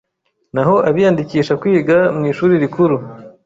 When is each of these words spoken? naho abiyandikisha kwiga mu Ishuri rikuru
naho 0.53 0.75
abiyandikisha 0.89 1.53
kwiga 1.61 1.97
mu 2.15 2.23
Ishuri 2.31 2.53
rikuru 2.63 2.95